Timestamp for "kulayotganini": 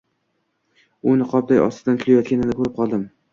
2.05-2.59